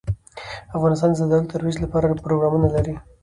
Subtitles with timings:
[0.77, 2.95] افغانستان د زردالو د ترویج لپاره پروګرامونه لري.